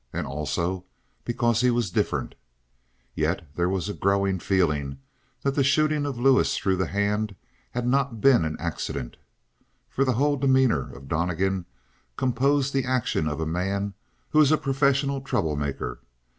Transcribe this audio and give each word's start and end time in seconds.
And, 0.11 0.25
also, 0.25 0.83
because 1.25 1.61
he 1.61 1.69
was 1.69 1.91
different. 1.91 2.33
Yet 3.13 3.47
there 3.53 3.69
was 3.69 3.87
a 3.87 3.93
growing 3.93 4.39
feeling 4.39 4.97
that 5.43 5.53
the 5.53 5.63
shooting 5.63 6.07
of 6.07 6.17
Lewis 6.19 6.57
through 6.57 6.77
the 6.77 6.87
hand 6.87 7.35
had 7.73 7.85
not 7.87 8.19
been 8.19 8.43
an 8.43 8.57
accident, 8.59 9.17
for 9.87 10.03
the 10.03 10.13
whole 10.13 10.37
demeanor 10.37 10.91
of 10.95 11.07
Donnegan 11.07 11.67
composed 12.17 12.73
the 12.73 12.83
action 12.85 13.27
of 13.27 13.39
a 13.39 13.45
man 13.45 13.93
who 14.31 14.41
is 14.41 14.51
a 14.51 14.57
professional 14.57 15.21
trouble 15.21 15.55
maker. 15.55 15.99